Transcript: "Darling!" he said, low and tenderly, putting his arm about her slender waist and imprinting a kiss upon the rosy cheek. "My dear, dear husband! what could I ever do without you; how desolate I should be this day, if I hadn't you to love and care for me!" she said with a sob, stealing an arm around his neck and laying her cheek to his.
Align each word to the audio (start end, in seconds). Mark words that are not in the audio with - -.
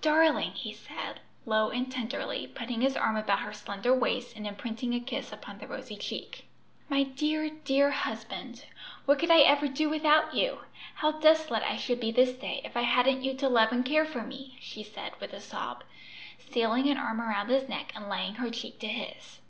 "Darling!" 0.00 0.52
he 0.52 0.72
said, 0.72 1.18
low 1.44 1.70
and 1.70 1.90
tenderly, 1.90 2.46
putting 2.46 2.82
his 2.82 2.96
arm 2.96 3.16
about 3.16 3.40
her 3.40 3.52
slender 3.52 3.92
waist 3.92 4.36
and 4.36 4.46
imprinting 4.46 4.94
a 4.94 5.00
kiss 5.00 5.32
upon 5.32 5.58
the 5.58 5.66
rosy 5.66 5.96
cheek. 5.96 6.46
"My 6.88 7.02
dear, 7.02 7.50
dear 7.64 7.90
husband! 7.90 8.66
what 9.06 9.18
could 9.18 9.32
I 9.32 9.40
ever 9.40 9.66
do 9.66 9.90
without 9.90 10.34
you; 10.34 10.58
how 10.94 11.10
desolate 11.10 11.64
I 11.64 11.76
should 11.76 11.98
be 11.98 12.12
this 12.12 12.32
day, 12.32 12.60
if 12.64 12.76
I 12.76 12.82
hadn't 12.82 13.24
you 13.24 13.34
to 13.34 13.48
love 13.48 13.72
and 13.72 13.84
care 13.84 14.04
for 14.04 14.22
me!" 14.22 14.56
she 14.60 14.84
said 14.84 15.18
with 15.20 15.32
a 15.32 15.40
sob, 15.40 15.82
stealing 16.38 16.86
an 16.88 16.96
arm 16.96 17.20
around 17.20 17.48
his 17.48 17.68
neck 17.68 17.90
and 17.96 18.08
laying 18.08 18.36
her 18.36 18.50
cheek 18.50 18.78
to 18.78 18.86
his. 18.86 19.40